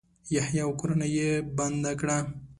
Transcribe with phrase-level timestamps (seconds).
[0.35, 2.17] یحیی او کورنۍ یې بنده کړه.